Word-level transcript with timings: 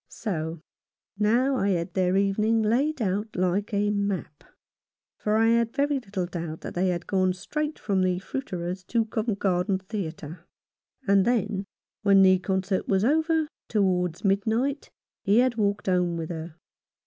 So 0.09 0.63
now 1.19 1.57
I 1.57 1.69
had 1.69 1.93
their 1.93 2.17
evening 2.17 2.63
laid 2.63 3.03
out 3.03 3.35
like 3.35 3.71
a 3.71 3.91
map; 3.91 4.43
for 5.19 5.37
I 5.37 5.49
had 5.49 5.75
very 5.75 5.99
little 5.99 6.25
doubt 6.25 6.61
that 6.61 6.73
they 6.73 6.87
had 6.87 7.05
gone 7.05 7.33
straight 7.33 7.77
from 7.77 8.01
the 8.01 8.17
fruiterer's 8.17 8.83
to 8.85 9.05
Covent 9.05 9.37
Garden 9.37 9.77
Theatre. 9.77 10.47
And 11.07 11.23
then, 11.23 11.65
when 12.01 12.23
the 12.23 12.39
concert 12.39 12.87
was 12.87 13.05
over, 13.05 13.47
towards 13.69 14.25
midnight, 14.25 14.89
he 15.23 15.37
had 15.37 15.57
walked 15.57 15.85
home 15.85 16.17
with 16.17 16.29
her. 16.29 16.55